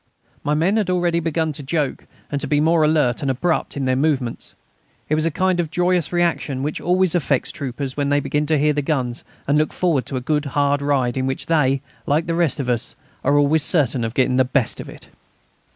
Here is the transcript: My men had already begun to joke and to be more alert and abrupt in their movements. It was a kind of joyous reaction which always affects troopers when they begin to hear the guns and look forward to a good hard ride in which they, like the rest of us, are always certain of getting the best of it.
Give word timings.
My 0.43 0.55
men 0.55 0.77
had 0.77 0.89
already 0.89 1.19
begun 1.19 1.53
to 1.53 1.61
joke 1.61 2.05
and 2.31 2.41
to 2.41 2.47
be 2.47 2.59
more 2.59 2.83
alert 2.83 3.21
and 3.21 3.29
abrupt 3.29 3.77
in 3.77 3.85
their 3.85 3.95
movements. 3.95 4.55
It 5.09 5.13
was 5.13 5.27
a 5.27 5.29
kind 5.29 5.59
of 5.59 5.69
joyous 5.69 6.11
reaction 6.11 6.63
which 6.63 6.81
always 6.81 7.13
affects 7.13 7.51
troopers 7.51 7.95
when 7.95 8.09
they 8.09 8.19
begin 8.19 8.47
to 8.47 8.57
hear 8.57 8.73
the 8.73 8.81
guns 8.81 9.23
and 9.47 9.59
look 9.59 9.71
forward 9.71 10.07
to 10.07 10.17
a 10.17 10.19
good 10.19 10.45
hard 10.45 10.81
ride 10.81 11.17
in 11.17 11.27
which 11.27 11.45
they, 11.45 11.83
like 12.07 12.25
the 12.25 12.33
rest 12.33 12.59
of 12.59 12.67
us, 12.67 12.95
are 13.23 13.37
always 13.37 13.61
certain 13.61 14.03
of 14.03 14.15
getting 14.15 14.37
the 14.37 14.43
best 14.43 14.79
of 14.79 14.89
it. 14.89 15.07